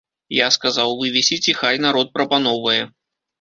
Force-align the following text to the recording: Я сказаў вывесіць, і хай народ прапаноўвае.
Я 0.35 0.45
сказаў 0.55 0.93
вывесіць, 1.01 1.39
і 1.53 1.55
хай 1.59 1.79
народ 1.85 2.11
прапаноўвае. 2.17 2.81